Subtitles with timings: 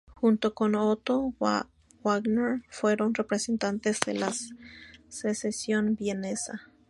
[0.15, 1.35] Junto con Otto
[2.03, 4.33] Wagner fueron representantes de la
[5.09, 6.67] Sezession vienesa.